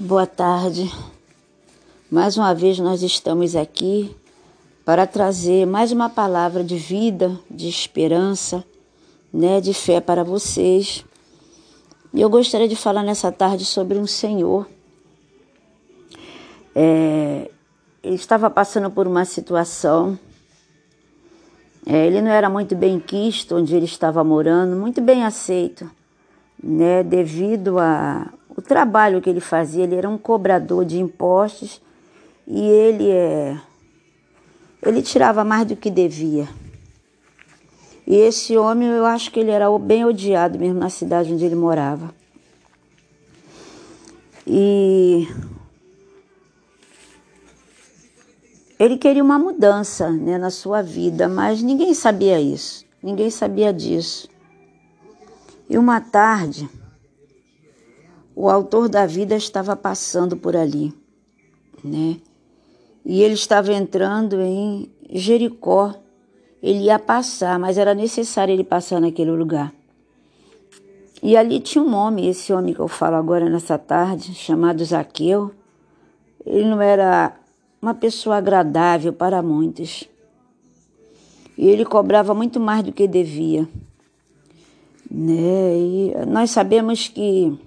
boa 0.00 0.26
tarde. 0.26 0.92
Mais 2.10 2.36
uma 2.36 2.52
vez 2.52 2.78
nós 2.80 3.02
estamos 3.02 3.54
aqui 3.54 4.14
para 4.84 5.06
trazer 5.06 5.64
mais 5.64 5.92
uma 5.92 6.08
palavra 6.08 6.64
de 6.64 6.76
vida, 6.76 7.38
de 7.48 7.68
esperança, 7.68 8.64
né, 9.32 9.60
de 9.60 9.72
fé 9.72 10.00
para 10.00 10.24
vocês. 10.24 11.04
E 12.12 12.20
eu 12.20 12.28
gostaria 12.28 12.66
de 12.66 12.74
falar 12.74 13.04
nessa 13.04 13.30
tarde 13.30 13.64
sobre 13.64 13.96
um 13.96 14.06
senhor. 14.06 14.68
É, 16.74 17.48
ele 18.02 18.16
estava 18.16 18.50
passando 18.50 18.90
por 18.90 19.06
uma 19.06 19.24
situação. 19.24 20.18
É, 21.86 22.06
ele 22.06 22.20
não 22.20 22.30
era 22.30 22.50
muito 22.50 22.74
bem 22.74 22.98
quisto 22.98 23.54
onde 23.56 23.74
ele 23.74 23.84
estava 23.84 24.24
morando, 24.24 24.74
muito 24.74 25.00
bem 25.00 25.24
aceito, 25.24 25.88
né, 26.60 27.04
devido 27.04 27.78
a 27.78 28.32
o 28.58 28.60
trabalho 28.60 29.20
que 29.20 29.30
ele 29.30 29.38
fazia, 29.38 29.84
ele 29.84 29.94
era 29.94 30.08
um 30.08 30.18
cobrador 30.18 30.84
de 30.84 30.98
impostos 30.98 31.80
e 32.44 32.60
ele 32.60 33.08
é 33.08 33.56
ele 34.82 35.00
tirava 35.00 35.44
mais 35.44 35.64
do 35.64 35.76
que 35.76 35.88
devia. 35.88 36.48
E 38.04 38.16
esse 38.16 38.56
homem, 38.56 38.88
eu 38.88 39.06
acho 39.06 39.30
que 39.30 39.38
ele 39.38 39.52
era 39.52 39.66
bem 39.78 40.04
odiado 40.04 40.58
mesmo 40.58 40.80
na 40.80 40.90
cidade 40.90 41.32
onde 41.32 41.44
ele 41.44 41.54
morava. 41.54 42.12
E 44.44 45.28
ele 48.76 48.98
queria 48.98 49.22
uma 49.22 49.38
mudança 49.38 50.10
né, 50.10 50.36
na 50.36 50.50
sua 50.50 50.82
vida, 50.82 51.28
mas 51.28 51.62
ninguém 51.62 51.94
sabia 51.94 52.40
isso, 52.40 52.84
ninguém 53.00 53.30
sabia 53.30 53.72
disso. 53.72 54.28
E 55.70 55.78
uma 55.78 56.00
tarde, 56.00 56.68
o 58.38 58.48
autor 58.48 58.88
da 58.88 59.04
vida 59.04 59.34
estava 59.34 59.74
passando 59.74 60.36
por 60.36 60.54
ali, 60.54 60.94
né? 61.82 62.18
E 63.04 63.20
ele 63.20 63.34
estava 63.34 63.72
entrando 63.72 64.40
em 64.40 64.88
Jericó. 65.10 65.92
Ele 66.62 66.84
ia 66.84 67.00
passar, 67.00 67.58
mas 67.58 67.76
era 67.76 67.94
necessário 67.94 68.54
ele 68.54 68.62
passar 68.62 69.00
naquele 69.00 69.32
lugar. 69.32 69.74
E 71.20 71.36
ali 71.36 71.58
tinha 71.58 71.82
um 71.82 71.92
homem, 71.92 72.28
esse 72.28 72.52
homem 72.52 72.72
que 72.72 72.78
eu 72.78 72.86
falo 72.86 73.16
agora 73.16 73.50
nessa 73.50 73.76
tarde, 73.76 74.32
chamado 74.36 74.84
Zaqueu. 74.84 75.50
Ele 76.46 76.68
não 76.68 76.80
era 76.80 77.34
uma 77.82 77.92
pessoa 77.92 78.36
agradável 78.36 79.12
para 79.12 79.42
muitos. 79.42 80.04
E 81.56 81.66
ele 81.66 81.84
cobrava 81.84 82.32
muito 82.34 82.60
mais 82.60 82.84
do 82.84 82.92
que 82.92 83.08
devia. 83.08 83.68
Né? 85.10 85.76
E 85.76 86.12
nós 86.24 86.52
sabemos 86.52 87.08
que 87.08 87.66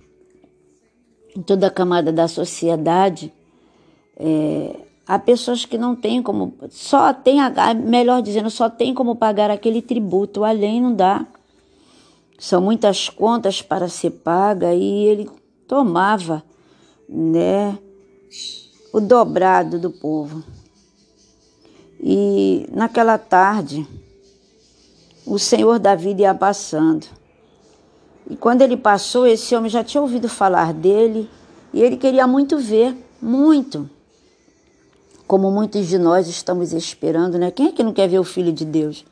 em 1.35 1.41
toda 1.41 1.67
a 1.67 1.71
camada 1.71 2.11
da 2.11 2.27
sociedade, 2.27 3.33
é, 4.17 4.75
há 5.07 5.17
pessoas 5.17 5.65
que 5.65 5.77
não 5.77 5.95
têm 5.95 6.21
como, 6.21 6.53
só 6.69 7.13
tem, 7.13 7.37
melhor 7.83 8.21
dizendo, 8.21 8.49
só 8.49 8.69
tem 8.69 8.93
como 8.93 9.15
pagar 9.15 9.49
aquele 9.49 9.81
tributo, 9.81 10.43
além 10.43 10.81
não 10.81 10.93
dá. 10.93 11.25
São 12.37 12.61
muitas 12.61 13.09
contas 13.09 13.61
para 13.61 13.87
ser 13.87 14.11
paga 14.11 14.73
e 14.73 15.05
ele 15.05 15.29
tomava, 15.67 16.43
né, 17.07 17.77
o 18.91 18.99
dobrado 18.99 19.79
do 19.79 19.91
povo. 19.91 20.43
E 21.99 22.67
naquela 22.71 23.17
tarde, 23.17 23.87
o 25.25 25.37
Senhor 25.37 25.77
da 25.77 25.93
vida 25.93 26.23
ia 26.23 26.33
passando. 26.33 27.05
E 28.29 28.35
quando 28.35 28.61
ele 28.61 28.77
passou, 28.77 29.25
esse 29.25 29.55
homem 29.55 29.69
já 29.69 29.83
tinha 29.83 30.01
ouvido 30.01 30.29
falar 30.29 30.73
dele 30.73 31.29
e 31.73 31.81
ele 31.81 31.97
queria 31.97 32.27
muito 32.27 32.57
ver, 32.57 32.95
muito. 33.21 33.89
Como 35.27 35.49
muitos 35.49 35.87
de 35.87 35.97
nós 35.97 36.27
estamos 36.27 36.73
esperando, 36.73 37.37
né? 37.37 37.51
Quem 37.51 37.67
é 37.67 37.71
que 37.71 37.83
não 37.83 37.93
quer 37.93 38.07
ver 38.07 38.19
o 38.19 38.23
Filho 38.23 38.51
de 38.51 38.65
Deus? 38.65 39.05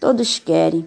Todos 0.00 0.38
querem. 0.38 0.86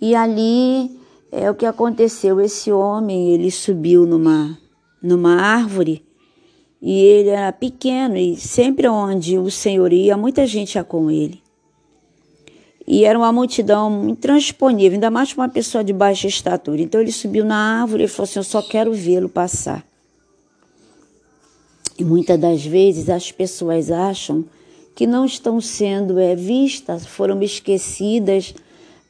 E 0.00 0.14
ali 0.14 0.98
é 1.30 1.50
o 1.50 1.54
que 1.54 1.66
aconteceu. 1.66 2.40
Esse 2.40 2.72
homem, 2.72 3.30
ele 3.34 3.50
subiu 3.50 4.06
numa, 4.06 4.58
numa 5.02 5.36
árvore 5.36 6.04
e 6.80 7.00
ele 7.00 7.30
era 7.30 7.52
pequeno 7.52 8.16
e 8.16 8.36
sempre 8.36 8.88
onde 8.88 9.38
o 9.38 9.50
Senhor 9.50 9.92
ia, 9.92 10.16
muita 10.16 10.46
gente 10.46 10.74
ia 10.74 10.84
com 10.84 11.10
ele. 11.10 11.43
E 12.86 13.04
era 13.04 13.18
uma 13.18 13.32
multidão 13.32 14.08
intransponível, 14.08 14.96
ainda 14.96 15.10
mais 15.10 15.32
para 15.32 15.42
uma 15.42 15.48
pessoa 15.48 15.82
de 15.82 15.92
baixa 15.92 16.28
estatura. 16.28 16.82
Então 16.82 17.00
ele 17.00 17.12
subiu 17.12 17.44
na 17.44 17.80
árvore 17.80 18.04
e 18.04 18.08
falou 18.08 18.24
assim: 18.24 18.38
Eu 18.38 18.44
só 18.44 18.60
quero 18.60 18.92
vê-lo 18.92 19.28
passar. 19.28 19.84
E 21.98 22.04
muitas 22.04 22.38
das 22.38 22.64
vezes 22.64 23.08
as 23.08 23.30
pessoas 23.30 23.90
acham 23.90 24.44
que 24.94 25.06
não 25.06 25.24
estão 25.24 25.60
sendo 25.60 26.18
é, 26.18 26.34
vistas, 26.36 27.06
foram 27.06 27.42
esquecidas, 27.42 28.54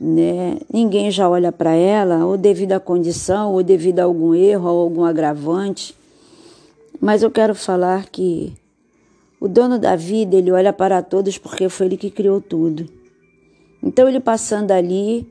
né? 0.00 0.58
ninguém 0.72 1.10
já 1.10 1.28
olha 1.28 1.50
para 1.50 1.74
ela, 1.74 2.24
ou 2.24 2.36
devido 2.36 2.72
à 2.72 2.80
condição, 2.80 3.52
ou 3.52 3.62
devido 3.62 4.00
a 4.00 4.04
algum 4.04 4.34
erro, 4.34 4.70
ou 4.70 4.82
algum 4.82 5.04
agravante. 5.04 5.94
Mas 7.00 7.22
eu 7.22 7.30
quero 7.30 7.54
falar 7.54 8.08
que 8.08 8.52
o 9.40 9.48
dono 9.48 9.78
da 9.78 9.96
vida, 9.96 10.36
ele 10.36 10.50
olha 10.50 10.72
para 10.72 11.02
todos 11.02 11.36
porque 11.36 11.68
foi 11.68 11.86
ele 11.86 11.96
que 11.96 12.10
criou 12.10 12.40
tudo. 12.40 12.88
Então 13.84 14.08
ele 14.08 14.18
passando 14.18 14.70
ali, 14.70 15.30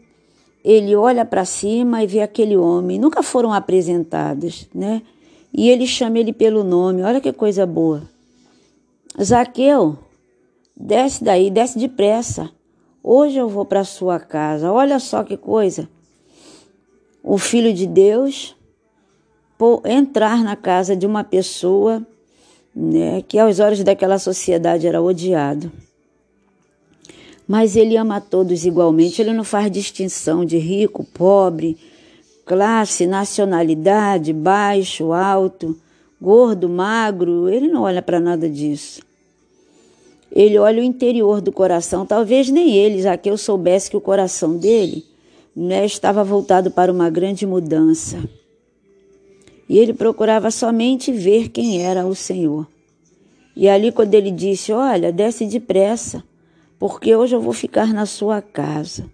ele 0.63 0.95
olha 0.95 1.25
para 1.25 1.43
cima 1.43 2.03
e 2.03 2.07
vê 2.07 2.21
aquele 2.21 2.55
homem. 2.55 2.99
Nunca 2.99 3.23
foram 3.23 3.51
apresentados, 3.51 4.67
né? 4.73 5.01
E 5.51 5.69
ele 5.69 5.87
chama 5.87 6.19
ele 6.19 6.31
pelo 6.31 6.63
nome. 6.63 7.01
Olha 7.01 7.19
que 7.19 7.33
coisa 7.33 7.65
boa. 7.65 8.03
Zaqueu, 9.21 9.97
desce 10.77 11.23
daí, 11.23 11.49
desce 11.49 11.79
depressa. 11.79 12.51
Hoje 13.03 13.39
eu 13.39 13.49
vou 13.49 13.65
para 13.65 13.83
sua 13.83 14.19
casa. 14.19 14.71
Olha 14.71 14.99
só 14.99 15.23
que 15.23 15.35
coisa. 15.35 15.89
O 17.23 17.39
filho 17.39 17.73
de 17.73 17.87
Deus 17.87 18.55
entrar 19.85 20.43
na 20.43 20.55
casa 20.55 20.95
de 20.95 21.07
uma 21.07 21.23
pessoa 21.23 22.05
né, 22.75 23.23
que 23.27 23.39
aos 23.39 23.59
olhos 23.59 23.83
daquela 23.83 24.19
sociedade 24.19 24.85
era 24.85 25.01
odiado 25.01 25.71
mas 27.47 27.75
ele 27.75 27.97
ama 27.97 28.17
a 28.17 28.21
todos 28.21 28.65
igualmente, 28.65 29.21
ele 29.21 29.33
não 29.33 29.43
faz 29.43 29.69
distinção 29.71 30.45
de 30.45 30.57
rico, 30.57 31.03
pobre, 31.13 31.77
classe, 32.45 33.05
nacionalidade, 33.05 34.33
baixo, 34.33 35.11
alto, 35.11 35.77
gordo, 36.21 36.69
magro, 36.69 37.49
ele 37.49 37.67
não 37.67 37.83
olha 37.83 38.01
para 38.01 38.19
nada 38.19 38.49
disso. 38.49 39.01
Ele 40.31 40.57
olha 40.57 40.81
o 40.81 40.85
interior 40.85 41.41
do 41.41 41.51
coração, 41.51 42.05
talvez 42.05 42.49
nem 42.49 42.75
ele, 42.75 43.01
já 43.01 43.15
que 43.15 43.29
eu 43.29 43.37
soubesse 43.37 43.89
que 43.89 43.97
o 43.97 44.01
coração 44.01 44.57
dele 44.57 45.05
né, 45.55 45.85
estava 45.85 46.23
voltado 46.23 46.71
para 46.71 46.91
uma 46.91 47.09
grande 47.09 47.45
mudança. 47.45 48.17
E 49.69 49.77
ele 49.77 49.93
procurava 49.93 50.49
somente 50.49 51.11
ver 51.11 51.49
quem 51.49 51.83
era 51.83 52.05
o 52.05 52.15
Senhor. 52.15 52.67
E 53.55 53.69
ali, 53.69 53.91
quando 53.91 54.13
ele 54.15 54.31
disse: 54.31 54.73
Olha, 54.73 55.11
desce 55.11 55.45
depressa 55.45 56.23
porque 56.83 57.15
hoje 57.15 57.33
eu 57.33 57.39
vou 57.39 57.53
ficar 57.53 57.93
na 57.93 58.05
sua 58.05 58.41
casa. 58.41 59.09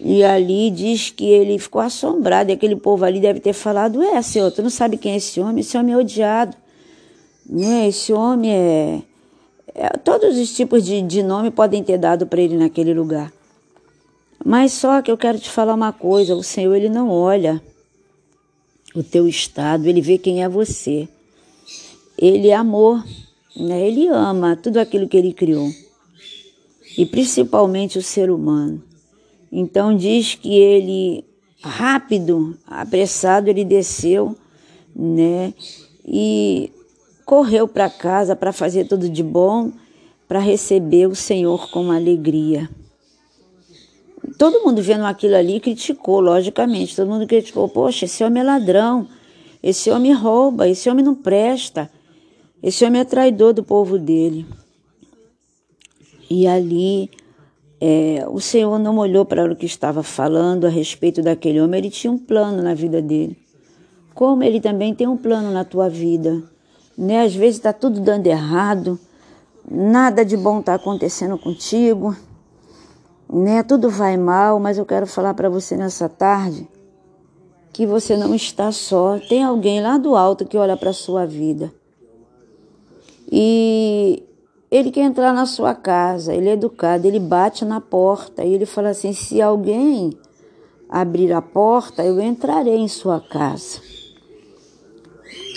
E 0.00 0.24
ali 0.24 0.70
diz 0.70 1.10
que 1.10 1.26
ele 1.26 1.58
ficou 1.58 1.82
assombrado, 1.82 2.48
e 2.48 2.54
aquele 2.54 2.76
povo 2.76 3.04
ali 3.04 3.20
deve 3.20 3.40
ter 3.40 3.52
falado: 3.52 4.02
É, 4.02 4.22
senhor, 4.22 4.50
tu 4.50 4.62
não 4.62 4.70
sabe 4.70 4.96
quem 4.96 5.12
é 5.12 5.16
esse 5.16 5.38
homem? 5.38 5.60
Esse 5.60 5.76
homem 5.76 5.92
é 5.92 5.98
odiado. 5.98 6.56
Né? 7.46 7.88
Esse 7.88 8.14
homem 8.14 8.54
é. 8.54 9.02
é 9.74 9.88
todos 9.98 10.38
os 10.38 10.56
tipos 10.56 10.82
de, 10.82 11.02
de 11.02 11.22
nome 11.22 11.50
podem 11.50 11.84
ter 11.84 11.98
dado 11.98 12.26
para 12.26 12.40
ele 12.40 12.56
naquele 12.56 12.94
lugar. 12.94 13.30
Mas 14.42 14.72
só 14.72 15.02
que 15.02 15.10
eu 15.10 15.18
quero 15.18 15.38
te 15.38 15.50
falar 15.50 15.74
uma 15.74 15.92
coisa: 15.92 16.34
o 16.34 16.42
Senhor, 16.42 16.74
ele 16.74 16.88
não 16.88 17.10
olha 17.10 17.60
o 18.94 19.02
teu 19.02 19.28
estado, 19.28 19.86
ele 19.86 20.00
vê 20.00 20.16
quem 20.16 20.42
é 20.42 20.48
você. 20.48 21.06
Ele 22.16 22.48
é 22.48 22.54
amor, 22.54 23.04
né? 23.54 23.86
ele 23.86 24.08
ama 24.08 24.56
tudo 24.56 24.78
aquilo 24.78 25.06
que 25.06 25.18
ele 25.18 25.34
criou 25.34 25.68
e 26.96 27.06
principalmente 27.06 27.98
o 27.98 28.02
ser 28.02 28.30
humano. 28.30 28.82
Então 29.50 29.96
diz 29.96 30.34
que 30.34 30.54
ele 30.54 31.24
rápido, 31.62 32.56
apressado, 32.66 33.48
ele 33.48 33.64
desceu, 33.64 34.36
né? 34.94 35.52
E 36.04 36.72
correu 37.24 37.68
para 37.68 37.90
casa 37.90 38.34
para 38.34 38.52
fazer 38.52 38.86
tudo 38.86 39.08
de 39.08 39.22
bom, 39.22 39.70
para 40.26 40.38
receber 40.38 41.06
o 41.06 41.14
Senhor 41.14 41.70
com 41.70 41.90
alegria. 41.90 42.68
Todo 44.38 44.64
mundo 44.64 44.80
vendo 44.80 45.04
aquilo 45.04 45.36
ali 45.36 45.60
criticou, 45.60 46.20
logicamente. 46.20 46.96
Todo 46.96 47.10
mundo 47.10 47.26
criticou: 47.26 47.68
poxa, 47.68 48.06
esse 48.06 48.24
homem 48.24 48.42
é 48.42 48.46
ladrão, 48.46 49.06
esse 49.62 49.90
homem 49.90 50.12
rouba, 50.12 50.68
esse 50.68 50.88
homem 50.88 51.04
não 51.04 51.14
presta, 51.14 51.90
esse 52.62 52.84
homem 52.84 53.02
é 53.02 53.04
traidor 53.04 53.52
do 53.52 53.62
povo 53.62 53.98
dele. 53.98 54.46
E 56.30 56.46
ali 56.46 57.10
é, 57.80 58.24
o 58.28 58.38
Senhor 58.38 58.78
não 58.78 58.98
olhou 58.98 59.24
para 59.24 59.50
o 59.50 59.56
que 59.56 59.64
estava 59.64 60.02
falando 60.02 60.66
a 60.66 60.68
respeito 60.70 61.22
daquele 61.22 61.60
homem, 61.60 61.80
ele 61.80 61.90
tinha 61.90 62.12
um 62.12 62.18
plano 62.18 62.62
na 62.62 62.74
vida 62.74 63.00
dele. 63.00 63.36
como 64.14 64.42
Ele 64.42 64.60
também 64.60 64.94
tem 64.94 65.08
um 65.08 65.16
plano 65.16 65.50
na 65.50 65.64
tua 65.64 65.88
vida. 65.88 66.42
Né? 66.96 67.22
Às 67.22 67.34
vezes 67.34 67.56
está 67.56 67.72
tudo 67.72 68.00
dando 68.00 68.26
errado, 68.26 69.00
nada 69.68 70.24
de 70.24 70.36
bom 70.36 70.60
está 70.60 70.74
acontecendo 70.74 71.38
contigo, 71.38 72.14
né? 73.32 73.62
Tudo 73.62 73.88
vai 73.88 74.16
mal, 74.16 74.58
mas 74.58 74.76
eu 74.76 74.84
quero 74.84 75.06
falar 75.06 75.32
para 75.34 75.48
você 75.48 75.76
nessa 75.76 76.08
tarde 76.08 76.68
que 77.72 77.86
você 77.86 78.16
não 78.16 78.34
está 78.34 78.70
só. 78.72 79.18
Tem 79.18 79.42
alguém 79.42 79.80
lá 79.80 79.96
do 79.96 80.16
alto 80.16 80.44
que 80.44 80.58
olha 80.58 80.76
para 80.76 80.90
a 80.90 80.92
sua 80.94 81.24
vida. 81.24 81.72
E 83.30 84.24
ele 84.70 84.90
quer 84.90 85.02
entrar 85.02 85.32
na 85.32 85.46
sua 85.46 85.74
casa, 85.74 86.32
ele 86.32 86.48
é 86.48 86.52
educado, 86.52 87.06
ele 87.06 87.18
bate 87.18 87.64
na 87.64 87.80
porta 87.80 88.44
e 88.44 88.54
ele 88.54 88.66
fala 88.66 88.90
assim: 88.90 89.12
se 89.12 89.42
alguém 89.42 90.16
abrir 90.88 91.32
a 91.32 91.42
porta, 91.42 92.04
eu 92.04 92.20
entrarei 92.20 92.76
em 92.76 92.88
sua 92.88 93.20
casa. 93.20 93.80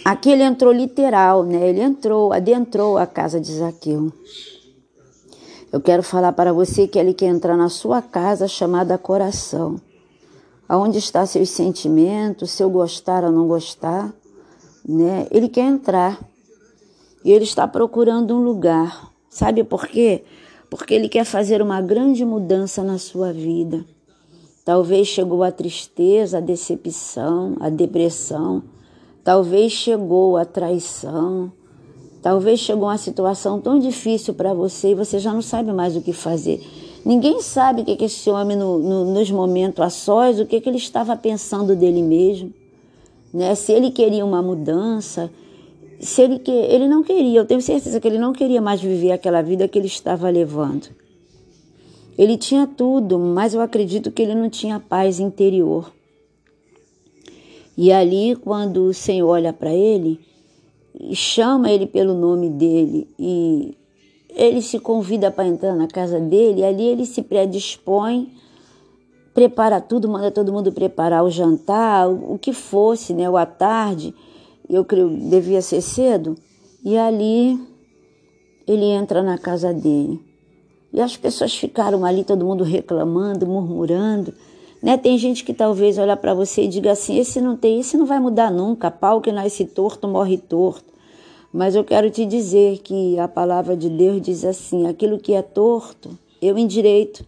Aqui 0.03 0.31
ele 0.31 0.43
entrou 0.43 0.73
literal, 0.73 1.43
né? 1.43 1.69
Ele 1.69 1.81
entrou, 1.81 2.33
adentrou 2.33 2.97
a 2.97 3.07
casa 3.07 3.39
de 3.39 3.53
Zaqueu. 3.53 4.11
Eu 5.71 5.79
quero 5.79 6.03
falar 6.03 6.33
para 6.33 6.51
você 6.51 6.87
que 6.87 6.99
ele 6.99 7.13
quer 7.13 7.27
entrar 7.27 7.55
na 7.55 7.69
sua 7.69 8.01
casa 8.01 8.47
chamada 8.47 8.97
coração. 8.97 9.79
Aonde 10.67 10.97
está 10.97 11.25
seus 11.25 11.49
sentimentos, 11.49 12.51
seu 12.51 12.69
gostar 12.69 13.23
ou 13.23 13.31
não 13.31 13.47
gostar, 13.47 14.13
né? 14.87 15.25
Ele 15.31 15.47
quer 15.47 15.65
entrar. 15.65 16.19
E 17.23 17.31
ele 17.31 17.43
está 17.43 17.67
procurando 17.67 18.35
um 18.35 18.43
lugar. 18.43 19.11
Sabe 19.29 19.63
por 19.63 19.87
quê? 19.87 20.23
Porque 20.69 20.93
ele 20.93 21.07
quer 21.07 21.25
fazer 21.25 21.61
uma 21.61 21.81
grande 21.81 22.25
mudança 22.25 22.83
na 22.83 22.97
sua 22.97 23.31
vida. 23.31 23.85
Talvez 24.65 25.07
chegou 25.07 25.43
a 25.43 25.51
tristeza, 25.51 26.37
a 26.37 26.41
decepção, 26.41 27.55
a 27.59 27.69
depressão. 27.69 28.63
Talvez 29.23 29.71
chegou 29.71 30.37
a 30.37 30.45
traição. 30.45 31.51
Talvez 32.21 32.59
chegou 32.61 32.85
uma 32.87 32.97
situação 32.97 33.59
tão 33.59 33.77
difícil 33.77 34.33
para 34.33 34.53
você 34.53 34.91
e 34.91 34.95
você 34.95 35.19
já 35.19 35.33
não 35.33 35.41
sabe 35.41 35.73
mais 35.73 35.95
o 35.97 36.01
que 36.01 36.13
fazer. 36.13 36.61
Ninguém 37.05 37.41
sabe 37.41 37.81
o 37.81 37.85
que, 37.85 37.97
que 37.97 38.05
esse 38.05 38.29
homem, 38.29 38.55
no, 38.55 38.79
no, 38.79 39.13
nos 39.13 39.29
momentos 39.29 39.83
a 39.83 39.89
sós, 39.89 40.39
o 40.39 40.45
que, 40.45 40.61
que 40.61 40.69
ele 40.69 40.77
estava 40.77 41.17
pensando 41.17 41.75
dele 41.75 42.01
mesmo. 42.01 42.53
Né? 43.33 43.53
Se 43.55 43.73
ele 43.73 43.91
queria 43.91 44.23
uma 44.23 44.41
mudança, 44.41 45.29
se 46.03 46.21
ele, 46.21 46.39
que, 46.39 46.51
ele 46.51 46.87
não 46.87 47.03
queria, 47.03 47.39
eu 47.39 47.45
tenho 47.45 47.61
certeza 47.61 47.99
que 47.99 48.07
ele 48.07 48.17
não 48.17 48.33
queria 48.33 48.61
mais 48.61 48.81
viver 48.81 49.11
aquela 49.11 49.41
vida 49.41 49.67
que 49.67 49.77
ele 49.77 49.87
estava 49.87 50.29
levando. 50.29 50.89
Ele 52.17 52.37
tinha 52.37 52.67
tudo, 52.67 53.17
mas 53.17 53.53
eu 53.53 53.61
acredito 53.61 54.11
que 54.11 54.21
ele 54.21 54.35
não 54.35 54.49
tinha 54.49 54.79
paz 54.79 55.19
interior. 55.19 55.91
E 57.75 57.91
ali, 57.91 58.35
quando 58.35 58.85
o 58.85 58.93
Senhor 58.93 59.27
olha 59.27 59.51
para 59.51 59.73
ele, 59.73 60.19
chama 61.13 61.71
ele 61.71 61.87
pelo 61.87 62.13
nome 62.13 62.49
dele 62.49 63.07
e 63.17 63.75
ele 64.35 64.61
se 64.61 64.79
convida 64.79 65.31
para 65.31 65.47
entrar 65.47 65.75
na 65.75 65.87
casa 65.87 66.19
dele, 66.19 66.61
e 66.61 66.65
ali 66.65 66.83
ele 66.83 67.05
se 67.05 67.21
predispõe, 67.21 68.31
prepara 69.33 69.79
tudo, 69.79 70.07
manda 70.07 70.31
todo 70.31 70.51
mundo 70.51 70.71
preparar 70.71 71.23
o 71.23 71.29
jantar, 71.29 72.09
o, 72.09 72.37
que 72.37 72.53
fosse, 72.53 73.13
né, 73.13 73.29
ou 73.29 73.37
à 73.37 73.45
tarde, 73.45 74.13
eu 74.69 74.85
creio 74.85 75.09
devia 75.09 75.61
ser 75.61 75.81
cedo, 75.81 76.35
e 76.83 76.97
ali 76.97 77.59
ele 78.67 78.85
entra 78.85 79.21
na 79.21 79.37
casa 79.37 79.73
dele. 79.73 80.19
E 80.91 81.01
as 81.01 81.17
pessoas 81.17 81.55
ficaram 81.55 82.05
ali, 82.05 82.23
todo 82.23 82.45
mundo 82.45 82.63
reclamando, 82.63 83.47
murmurando. 83.47 84.33
Né? 84.81 84.97
Tem 84.97 85.17
gente 85.17 85.43
que 85.43 85.53
talvez 85.53 85.97
olha 85.97 86.15
para 86.15 86.33
você 86.33 86.63
e 86.63 86.67
diga 86.67 86.91
assim: 86.91 87.17
esse 87.17 87.41
não 87.41 87.55
tem, 87.55 87.79
esse 87.79 87.97
não 87.97 88.05
vai 88.05 88.19
mudar 88.19 88.51
nunca. 88.51 88.91
Pau 88.91 89.19
que 89.19 89.31
nasce 89.31 89.65
torto 89.65 90.07
morre 90.07 90.37
torto. 90.37 90.93
Mas 91.51 91.75
eu 91.75 91.83
quero 91.83 92.09
te 92.09 92.25
dizer 92.25 92.79
que 92.79 93.17
a 93.17 93.27
palavra 93.27 93.75
de 93.75 93.89
Deus 93.89 94.21
diz 94.21 94.45
assim: 94.45 94.85
aquilo 94.85 95.17
que 95.17 95.33
é 95.33 95.41
torto, 95.41 96.17
eu 96.41 96.57
endireito. 96.57 97.25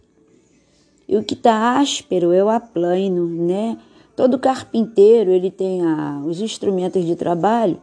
E 1.08 1.16
o 1.16 1.22
que 1.22 1.34
está 1.34 1.78
áspero, 1.78 2.32
eu 2.32 2.48
aplano, 2.48 3.26
né? 3.26 3.78
Todo 4.16 4.38
carpinteiro, 4.38 5.30
ele 5.30 5.50
tem 5.50 5.82
a, 5.82 6.22
os 6.24 6.40
instrumentos 6.40 7.04
de 7.04 7.14
trabalho 7.14 7.78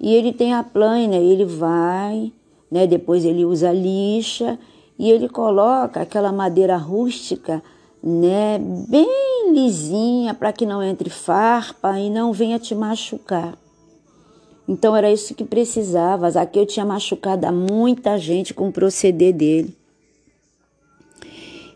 e 0.00 0.14
ele 0.14 0.32
tem 0.32 0.54
a 0.54 0.64
plana, 0.64 1.16
ele 1.16 1.44
vai, 1.44 2.32
né? 2.70 2.86
Depois 2.86 3.24
ele 3.24 3.44
usa 3.44 3.70
lixa 3.70 4.58
e 4.98 5.10
ele 5.10 5.28
coloca 5.28 6.00
aquela 6.00 6.32
madeira 6.32 6.76
rústica 6.76 7.62
né, 8.02 8.58
bem 8.88 9.52
lisinha 9.52 10.34
para 10.34 10.52
que 10.52 10.66
não 10.66 10.82
entre 10.82 11.08
farpa 11.08 11.98
e 11.98 12.10
não 12.10 12.32
venha 12.32 12.58
te 12.58 12.74
machucar. 12.74 13.56
Então 14.68 14.94
era 14.94 15.10
isso 15.10 15.34
que 15.34 15.44
precisava. 15.44 16.30
Zaqueu 16.30 16.66
tinha 16.66 16.84
machucado 16.84 17.50
muita 17.52 18.18
gente 18.18 18.52
com 18.52 18.68
o 18.68 18.72
proceder 18.72 19.32
dele. 19.34 19.76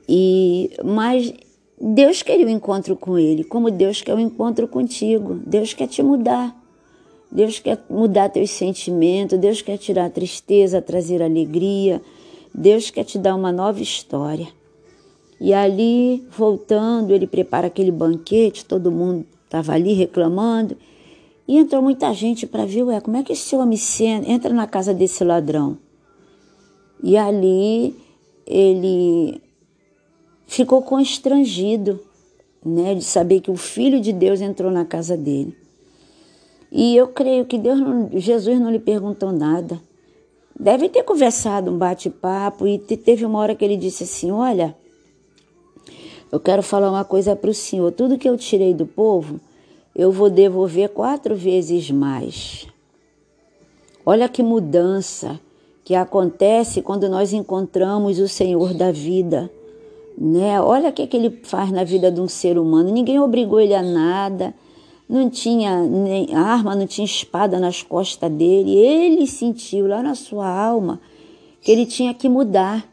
E 0.09 0.71
mas 0.85 1.33
Deus 1.81 2.23
queria 2.23 2.47
o 2.47 2.49
um 2.49 2.53
encontro 2.53 2.97
com 2.97 3.19
ele, 3.19 3.45
como 3.45 3.71
Deus 3.71 4.03
quer 4.03 4.15
o 4.15 4.17
um 4.17 4.21
encontro 4.21 4.67
contigo. 4.67 5.41
Deus 5.47 5.73
quer 5.73 5.87
te 5.87 6.03
mudar. 6.03 6.57
Deus 7.31 7.59
quer 7.59 7.79
mudar 7.89 8.31
teus 8.31 8.51
sentimentos, 8.51 9.39
Deus 9.39 9.61
quer 9.61 9.77
tirar 9.77 10.07
a 10.07 10.11
tristeza, 10.11 10.83
trazer 10.83 11.23
alegria. 11.23 12.01
Deus 12.53 12.91
quer 12.91 13.05
te 13.05 13.19
dar 13.19 13.35
uma 13.35 13.53
nova 13.53 13.81
história. 13.81 14.49
E 15.41 15.53
ali, 15.53 16.27
voltando, 16.37 17.13
ele 17.13 17.27
prepara 17.27 17.69
aquele 17.69 17.93
banquete, 17.93 18.65
todo 18.65 18.91
mundo 18.91 19.25
estava 19.45 19.73
ali 19.73 19.93
reclamando. 19.93 20.77
E 21.47 21.59
entrou 21.59 21.81
muita 21.81 22.13
gente 22.13 22.47
para 22.47 22.67
ver, 22.67 22.83
ué, 22.83 23.01
como 23.01 23.17
é 23.17 23.23
que 23.23 23.33
esse 23.33 23.55
homem 23.55 23.79
entra 24.27 24.53
na 24.53 24.67
casa 24.67 24.93
desse 24.93 25.23
ladrão? 25.23 25.79
E 27.03 27.17
ali 27.17 27.95
ele 28.45 29.41
ficou 30.49 30.83
constrangido, 30.83 32.01
né, 32.65 32.95
de 32.95 33.05
saber 33.05 33.41
que 33.41 33.51
o 33.51 33.57
Filho 33.57 34.01
de 34.01 34.13
Deus 34.13 34.41
entrou 34.41 34.73
na 34.73 34.85
casa 34.85 35.17
dele. 35.17 35.55
E 36.73 36.97
eu 36.97 37.07
creio 37.07 37.45
que 37.45 37.57
Deus 37.57 37.79
não, 37.79 38.11
Jesus 38.15 38.59
não 38.59 38.71
lhe 38.71 38.79
perguntou 38.79 39.31
nada. 39.31 39.81
Deve 40.59 40.89
ter 40.89 41.05
conversado 41.05 41.71
um 41.71 41.79
bate-papo 41.79 42.67
e 42.67 42.79
teve 42.79 43.25
uma 43.25 43.39
hora 43.39 43.55
que 43.55 43.65
ele 43.65 43.77
disse 43.77 44.05
assim: 44.05 44.31
Olha, 44.31 44.75
eu 46.33 46.41
quero 46.41 46.63
falar 46.63 46.91
uma 46.91 47.05
coisa 47.05 47.37
para 47.37 47.51
o 47.51 47.55
Senhor. 47.55 47.93
Tudo 47.93 48.19
que 48.19 48.29
eu 48.29 48.37
tirei 48.37 48.75
do 48.75 48.85
povo, 48.85 49.41
eu 49.95 50.11
vou 50.11 50.29
devolver 50.29 50.89
quatro 50.89 51.37
vezes 51.37 51.91
mais. 51.91 52.67
Olha 54.05 54.29
que 54.29 54.43
mudança 54.43 55.39
que 55.85 55.95
acontece 55.95 56.83
quando 56.83 57.09
nós 57.09 57.33
encontramos 57.33 58.19
o 58.19 58.29
Senhor 58.29 58.75
da 58.75 58.91
vida. 58.91 59.51
Né? 60.21 60.61
Olha 60.61 60.89
o 60.89 60.93
que, 60.93 61.07
que 61.07 61.17
ele 61.17 61.31
faz 61.45 61.71
na 61.71 61.85
vida 61.85 62.11
de 62.11 62.21
um 62.21 62.27
ser 62.27 62.59
humano. 62.59 62.91
Ninguém 62.91 63.21
obrigou 63.21 63.61
ele 63.61 63.75
a 63.75 63.83
nada, 63.83 64.53
não 65.09 65.31
tinha 65.31 65.81
nem 65.81 66.35
arma, 66.35 66.75
não 66.75 66.89
tinha 66.89 67.05
espada 67.05 67.61
nas 67.61 67.85
costas 67.85 68.31
dele. 68.33 68.77
Ele 68.77 69.27
sentiu 69.29 69.87
lá 69.87 70.03
na 70.03 70.17
sua 70.17 70.49
alma 70.49 71.01
que 71.61 71.71
ele 71.71 71.87
tinha 71.87 72.13
que 72.13 72.29
mudar. 72.29 72.85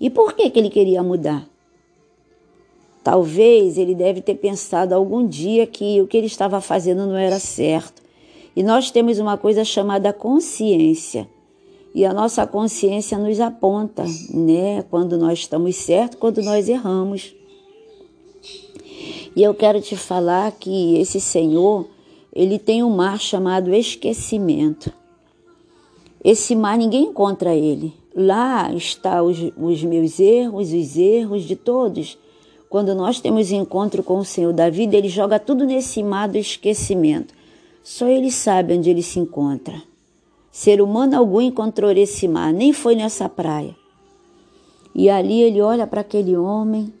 E 0.00 0.08
por 0.08 0.32
que, 0.32 0.48
que 0.48 0.58
ele 0.58 0.70
queria 0.70 1.02
mudar? 1.02 1.46
Talvez 3.02 3.76
ele 3.76 3.94
deve 3.94 4.22
ter 4.22 4.36
pensado 4.36 4.94
algum 4.94 5.26
dia 5.26 5.66
que 5.66 6.00
o 6.00 6.06
que 6.06 6.16
ele 6.16 6.26
estava 6.26 6.58
fazendo 6.62 7.06
não 7.06 7.16
era 7.16 7.38
certo. 7.38 8.02
E 8.56 8.62
nós 8.62 8.90
temos 8.90 9.18
uma 9.18 9.36
coisa 9.36 9.62
chamada 9.62 10.10
consciência. 10.10 11.28
E 11.94 12.04
a 12.04 12.12
nossa 12.12 12.46
consciência 12.46 13.16
nos 13.16 13.38
aponta, 13.38 14.04
né, 14.30 14.84
quando 14.90 15.16
nós 15.16 15.38
estamos 15.38 15.76
certos, 15.76 16.18
quando 16.18 16.42
nós 16.42 16.68
erramos. 16.68 17.34
E 19.36 19.42
eu 19.42 19.54
quero 19.54 19.80
te 19.80 19.96
falar 19.96 20.50
que 20.52 20.96
esse 20.98 21.20
Senhor, 21.20 21.88
ele 22.32 22.58
tem 22.58 22.82
um 22.82 22.90
mar 22.90 23.20
chamado 23.20 23.72
esquecimento. 23.72 24.92
Esse 26.22 26.56
mar 26.56 26.76
ninguém 26.76 27.04
encontra 27.04 27.54
ele. 27.54 27.94
Lá 28.14 28.72
está 28.74 29.22
os, 29.22 29.38
os 29.56 29.84
meus 29.84 30.18
erros, 30.18 30.72
os 30.72 30.96
erros 30.96 31.44
de 31.44 31.54
todos 31.54 32.18
quando 32.74 32.92
nós 32.92 33.20
temos 33.20 33.52
encontro 33.52 34.02
com 34.02 34.18
o 34.18 34.24
Senhor 34.24 34.52
da 34.52 34.68
vida, 34.68 34.96
ele 34.96 35.08
joga 35.08 35.38
tudo 35.38 35.64
nesse 35.64 36.02
mar 36.02 36.26
do 36.26 36.36
esquecimento. 36.36 37.32
Só 37.84 38.08
ele 38.08 38.32
sabe 38.32 38.76
onde 38.76 38.90
ele 38.90 39.00
se 39.00 39.20
encontra. 39.20 39.80
Ser 40.54 40.80
humano 40.80 41.18
algum 41.18 41.40
encontrou 41.40 41.90
esse 41.90 42.28
mar, 42.28 42.52
nem 42.52 42.72
foi 42.72 42.94
nessa 42.94 43.28
praia. 43.28 43.74
E 44.94 45.10
ali 45.10 45.42
ele 45.42 45.60
olha 45.60 45.84
para 45.84 46.02
aquele 46.02 46.36
homem 46.36 46.94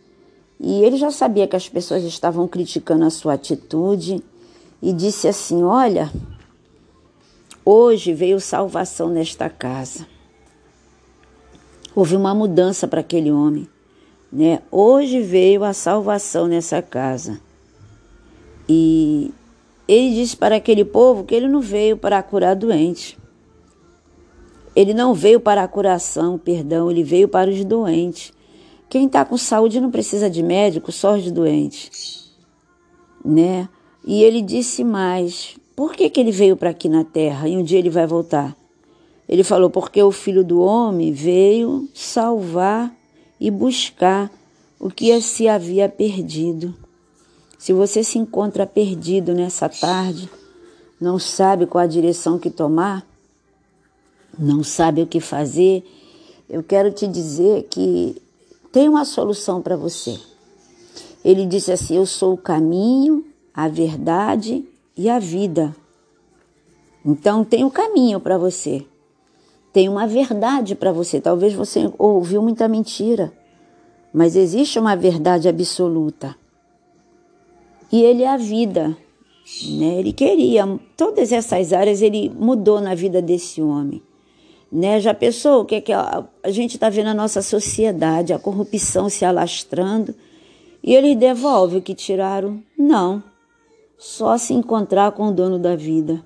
e 0.58 0.82
ele 0.82 0.96
já 0.96 1.12
sabia 1.12 1.46
que 1.46 1.54
as 1.54 1.68
pessoas 1.68 2.02
estavam 2.02 2.48
criticando 2.48 3.04
a 3.04 3.10
sua 3.10 3.34
atitude 3.34 4.20
e 4.82 4.92
disse 4.92 5.28
assim: 5.28 5.62
Olha, 5.62 6.12
hoje 7.64 8.12
veio 8.12 8.40
salvação 8.40 9.08
nesta 9.08 9.48
casa. 9.48 10.04
Houve 11.94 12.16
uma 12.16 12.34
mudança 12.34 12.88
para 12.88 13.02
aquele 13.02 13.30
homem. 13.30 13.68
Né? 14.32 14.62
Hoje 14.68 15.20
veio 15.22 15.62
a 15.62 15.72
salvação 15.72 16.48
nessa 16.48 16.82
casa. 16.82 17.40
E 18.68 19.32
ele 19.86 20.12
disse 20.16 20.36
para 20.36 20.56
aquele 20.56 20.84
povo 20.84 21.22
que 21.22 21.36
ele 21.36 21.46
não 21.46 21.60
veio 21.60 21.96
para 21.96 22.20
curar 22.20 22.56
doentes. 22.56 23.16
Ele 24.74 24.92
não 24.92 25.14
veio 25.14 25.38
para 25.38 25.62
a 25.62 25.68
curação, 25.68 26.36
perdão, 26.38 26.90
ele 26.90 27.04
veio 27.04 27.28
para 27.28 27.50
os 27.50 27.64
doentes. 27.64 28.32
Quem 28.88 29.06
está 29.06 29.24
com 29.24 29.36
saúde 29.36 29.80
não 29.80 29.90
precisa 29.90 30.28
de 30.28 30.42
médico, 30.42 30.90
só 30.90 31.14
os 31.14 31.30
doentes. 31.30 32.32
Né? 33.24 33.68
E 34.04 34.22
ele 34.22 34.42
disse 34.42 34.84
mais: 34.84 35.56
por 35.74 35.94
que, 35.94 36.08
que 36.10 36.20
ele 36.20 36.30
veio 36.30 36.56
para 36.56 36.70
aqui 36.70 36.88
na 36.88 37.04
terra 37.04 37.48
e 37.48 37.56
um 37.56 37.62
dia 37.62 37.78
ele 37.78 37.90
vai 37.90 38.06
voltar? 38.06 38.56
Ele 39.28 39.42
falou: 39.42 39.70
porque 39.70 40.02
o 40.02 40.12
filho 40.12 40.44
do 40.44 40.60
homem 40.60 41.12
veio 41.12 41.88
salvar 41.94 42.94
e 43.40 43.50
buscar 43.50 44.30
o 44.78 44.90
que 44.90 45.20
se 45.20 45.48
havia 45.48 45.88
perdido. 45.88 46.74
Se 47.58 47.72
você 47.72 48.04
se 48.04 48.18
encontra 48.18 48.66
perdido 48.66 49.32
nessa 49.32 49.68
tarde, 49.68 50.28
não 51.00 51.18
sabe 51.18 51.66
qual 51.66 51.82
a 51.82 51.86
direção 51.86 52.38
que 52.38 52.50
tomar, 52.50 53.06
não 54.38 54.62
sabe 54.62 55.02
o 55.02 55.06
que 55.06 55.20
fazer, 55.20 55.84
eu 56.48 56.62
quero 56.62 56.92
te 56.92 57.06
dizer 57.06 57.64
que 57.70 58.20
tem 58.70 58.88
uma 58.88 59.04
solução 59.04 59.62
para 59.62 59.76
você. 59.76 60.18
Ele 61.24 61.46
disse 61.46 61.72
assim: 61.72 61.96
Eu 61.96 62.06
sou 62.06 62.34
o 62.34 62.38
caminho, 62.38 63.24
a 63.52 63.68
verdade 63.68 64.64
e 64.96 65.08
a 65.08 65.18
vida. 65.18 65.74
Então 67.04 67.44
tem 67.44 67.64
um 67.64 67.70
caminho 67.70 68.20
para 68.20 68.36
você. 68.36 68.84
Tem 69.72 69.88
uma 69.88 70.06
verdade 70.06 70.74
para 70.74 70.92
você. 70.92 71.20
Talvez 71.20 71.52
você 71.52 71.92
ouviu 71.98 72.42
muita 72.42 72.68
mentira, 72.68 73.32
mas 74.12 74.36
existe 74.36 74.78
uma 74.78 74.94
verdade 74.94 75.48
absoluta. 75.48 76.36
E 77.90 78.02
ele 78.02 78.22
é 78.22 78.28
a 78.28 78.36
vida. 78.36 78.96
Né? 79.68 79.98
Ele 79.98 80.12
queria 80.12 80.64
todas 80.96 81.32
essas 81.32 81.72
áreas, 81.72 82.02
ele 82.02 82.30
mudou 82.30 82.80
na 82.80 82.94
vida 82.94 83.20
desse 83.20 83.60
homem. 83.60 84.02
Né? 84.74 84.98
Já 84.98 85.14
pensou 85.14 85.60
o 85.60 85.64
que, 85.64 85.76
é 85.76 85.80
que 85.80 85.92
a, 85.92 86.24
a 86.42 86.50
gente 86.50 86.74
está 86.74 86.90
vendo 86.90 87.06
na 87.06 87.14
nossa 87.14 87.40
sociedade, 87.40 88.32
a 88.32 88.40
corrupção 88.40 89.08
se 89.08 89.24
alastrando, 89.24 90.12
e 90.82 90.96
eles 90.96 91.16
devolvem 91.16 91.78
o 91.78 91.82
que 91.82 91.94
tiraram? 91.94 92.60
Não. 92.76 93.22
Só 93.96 94.36
se 94.36 94.52
encontrar 94.52 95.12
com 95.12 95.28
o 95.28 95.32
dono 95.32 95.60
da 95.60 95.76
vida. 95.76 96.20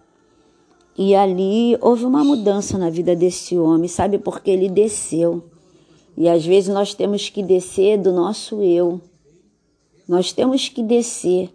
E 0.97 1.15
ali 1.15 1.77
houve 1.79 2.07
uma 2.07 2.25
mudança 2.25 2.79
na 2.79 2.89
vida 2.89 3.15
desse 3.15 3.59
homem, 3.59 3.87
sabe? 3.87 4.17
Porque 4.17 4.51
ele 4.51 4.71
desceu. 4.71 5.45
E 6.17 6.27
às 6.27 6.45
vezes 6.45 6.73
nós 6.73 6.95
temos 6.95 7.29
que 7.29 7.43
descer 7.43 7.99
do 7.99 8.15
nosso 8.15 8.63
eu. 8.63 8.99
Nós 10.09 10.33
temos 10.33 10.71
que 10.71 10.83
descer. 10.83 11.51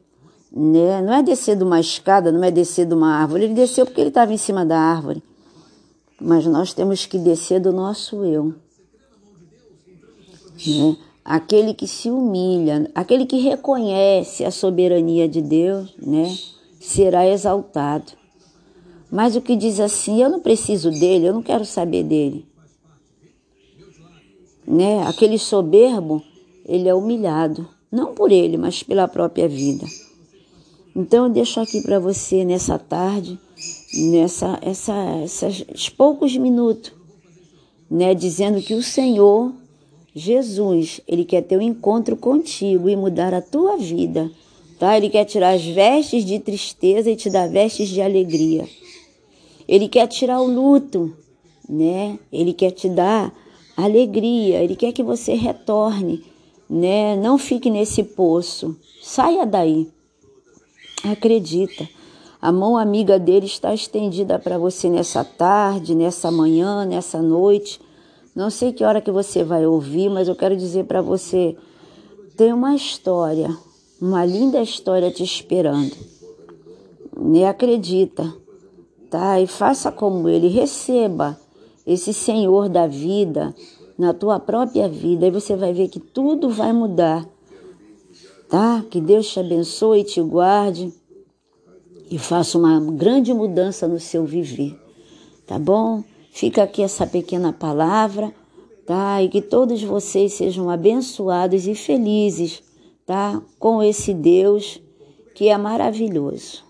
Né? 0.51 1.01
Não 1.01 1.13
é 1.13 1.23
descer 1.23 1.57
de 1.57 1.63
uma 1.63 1.79
escada, 1.79 2.31
não 2.31 2.43
é 2.43 2.51
descer 2.51 2.85
de 2.85 2.93
uma 2.93 3.15
árvore. 3.15 3.45
Ele 3.45 3.55
desceu 3.55 3.83
porque 3.83 3.99
ele 3.99 4.09
estava 4.09 4.31
em 4.31 4.37
cima 4.37 4.63
da 4.63 4.77
árvore 4.77 5.23
mas 6.21 6.45
nós 6.45 6.73
temos 6.73 7.05
que 7.05 7.17
descer 7.17 7.59
do 7.59 7.71
nosso 7.71 8.23
eu. 8.23 8.53
Né? 10.67 10.97
Aquele 11.23 11.73
que 11.73 11.87
se 11.87 12.09
humilha, 12.09 12.89
aquele 12.93 13.25
que 13.25 13.37
reconhece 13.37 14.43
a 14.43 14.51
soberania 14.51 15.27
de 15.27 15.41
Deus, 15.41 15.93
né, 15.97 16.35
será 16.79 17.27
exaltado. 17.27 18.11
Mas 19.09 19.35
o 19.35 19.41
que 19.41 19.55
diz 19.55 19.79
assim, 19.79 20.21
eu 20.21 20.29
não 20.29 20.39
preciso 20.39 20.91
dele, 20.91 21.27
eu 21.27 21.33
não 21.33 21.43
quero 21.43 21.65
saber 21.65 22.03
dele. 22.03 22.45
Né? 24.67 25.05
Aquele 25.07 25.37
soberbo, 25.37 26.23
ele 26.65 26.89
é 26.89 26.95
humilhado, 26.95 27.67
não 27.91 28.13
por 28.13 28.31
ele, 28.31 28.57
mas 28.57 28.81
pela 28.81 29.07
própria 29.07 29.47
vida. 29.47 29.85
Então 30.95 31.25
eu 31.25 31.31
deixo 31.31 31.59
aqui 31.59 31.81
para 31.81 31.99
você 31.99 32.43
nessa 32.43 32.77
tarde 32.77 33.39
nessa 33.93 34.59
essa, 34.61 34.93
esses 35.23 35.89
poucos 35.89 36.35
minutos, 36.35 36.93
né, 37.89 38.13
dizendo 38.13 38.61
que 38.61 38.73
o 38.73 38.81
Senhor 38.81 39.53
Jesus, 40.15 41.01
ele 41.07 41.25
quer 41.25 41.41
ter 41.41 41.57
um 41.57 41.61
encontro 41.61 42.15
contigo 42.15 42.87
e 42.87 42.95
mudar 42.95 43.33
a 43.33 43.41
tua 43.41 43.77
vida, 43.77 44.29
tá? 44.77 44.95
Ele 44.95 45.09
quer 45.09 45.25
tirar 45.25 45.55
as 45.55 45.65
vestes 45.65 46.23
de 46.23 46.39
tristeza 46.39 47.09
e 47.09 47.15
te 47.15 47.31
dar 47.31 47.49
vestes 47.49 47.89
de 47.89 47.99
alegria. 47.99 48.67
Ele 49.67 49.87
quer 49.87 50.07
tirar 50.07 50.39
o 50.39 50.45
luto, 50.45 51.15
né? 51.67 52.19
Ele 52.31 52.53
quer 52.53 52.71
te 52.71 52.87
dar 52.87 53.33
alegria, 53.75 54.61
ele 54.63 54.75
quer 54.75 54.91
que 54.91 55.01
você 55.01 55.33
retorne, 55.33 56.23
né? 56.69 57.15
Não 57.15 57.39
fique 57.39 57.71
nesse 57.71 58.03
poço. 58.03 58.77
Saia 59.01 59.47
daí. 59.47 59.89
Acredita. 61.03 61.89
A 62.43 62.51
mão 62.51 62.75
amiga 62.75 63.17
dele 63.17 63.45
está 63.45 63.73
estendida 63.73 64.37
para 64.37 64.57
você 64.57 64.89
nessa 64.89 65.23
tarde, 65.23 65.95
nessa 65.95 66.29
manhã, 66.29 66.83
nessa 66.83 67.21
noite. 67.21 67.79
Não 68.35 68.49
sei 68.49 68.73
que 68.73 68.83
hora 68.83 68.99
que 68.99 69.09
você 69.09 69.45
vai 69.45 69.65
ouvir, 69.65 70.09
mas 70.09 70.27
eu 70.27 70.35
quero 70.35 70.53
dizer 70.57 70.83
para 70.83 71.01
você: 71.01 71.55
tem 72.35 72.51
uma 72.51 72.75
história, 72.75 73.49
uma 74.01 74.25
linda 74.25 74.61
história 74.61 75.09
te 75.09 75.23
esperando. 75.23 75.95
Ne 77.17 77.45
acredita, 77.45 78.35
tá? 79.09 79.39
E 79.39 79.47
faça 79.47 79.89
como 79.89 80.27
ele, 80.27 80.49
receba 80.49 81.39
esse 81.87 82.13
Senhor 82.13 82.67
da 82.67 82.87
vida 82.87 83.55
na 83.97 84.13
tua 84.13 84.37
própria 84.37 84.89
vida, 84.89 85.25
e 85.25 85.31
você 85.31 85.55
vai 85.55 85.71
ver 85.71 85.87
que 85.87 86.01
tudo 86.01 86.49
vai 86.49 86.73
mudar, 86.73 87.25
tá? 88.49 88.83
Que 88.89 88.99
Deus 88.99 89.29
te 89.29 89.39
abençoe 89.39 90.01
e 90.01 90.03
te 90.03 90.21
guarde 90.21 90.93
e 92.13 92.19
faça 92.19 92.59
uma 92.59 92.79
grande 92.79 93.33
mudança 93.33 93.87
no 93.87 93.99
seu 93.99 94.23
viver, 94.23 94.79
tá 95.47 95.57
bom? 95.57 96.03
Fica 96.31 96.61
aqui 96.61 96.83
essa 96.83 97.07
pequena 97.07 97.51
palavra, 97.51 98.31
tá? 98.85 99.19
E 99.23 99.27
que 99.27 99.41
todos 99.41 99.81
vocês 99.81 100.33
sejam 100.33 100.69
abençoados 100.69 101.65
e 101.65 101.73
felizes, 101.73 102.61
tá? 103.03 103.41
Com 103.57 103.81
esse 103.81 104.13
Deus 104.13 104.79
que 105.33 105.49
é 105.49 105.57
maravilhoso. 105.57 106.63